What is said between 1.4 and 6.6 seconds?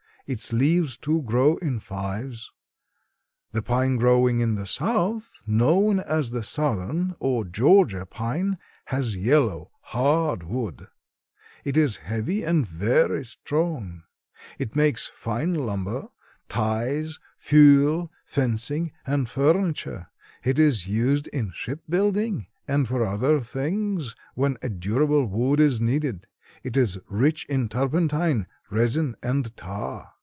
in fives. "The pine growing in the South, known as the